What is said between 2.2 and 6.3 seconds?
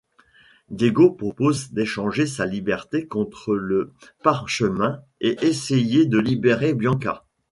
sa liberté contre le parchemin et essayer de